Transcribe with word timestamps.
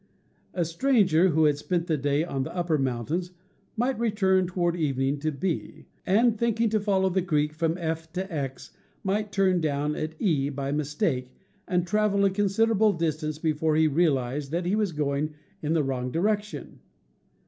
A 0.55 0.65
stranger 0.65 1.29
who 1.29 1.45
had 1.45 1.59
spent 1.59 1.85
the 1.85 1.95
day 1.95 2.23
on 2.25 2.41
the 2.41 2.55
upper 2.55 2.79
mountains 2.79 3.33
might 3.77 3.99
return 3.99 4.47
toward 4.47 4.75
evening 4.75 5.19
to 5.19 5.31
B, 5.31 5.85
and, 6.07 6.39
thinking 6.39 6.69
to 6.71 6.79
follow 6.79 7.07
the 7.09 7.21
creek 7.21 7.53
from 7.53 7.75
/ 7.75 8.13
to 8.13 8.33
X, 8.33 8.71
might 9.03 9.31
turn 9.31 9.61
down 9.61 9.95
at 9.95 10.19
e, 10.19 10.49
by 10.49 10.71
mis 10.71 10.95
take, 10.95 11.29
and 11.67 11.85
travel 11.85 12.25
a 12.25 12.31
considerable 12.31 12.93
distance 12.93 13.37
before 13.37 13.75
he 13.75 13.85
real 13.87 14.17
ized 14.17 14.49
that 14.49 14.65
he 14.65 14.75
was 14.75 14.91
going 14.91 15.35
in 15.61 15.73
the 15.73 15.83
wrong 15.83 16.09
direction. 16.09 16.79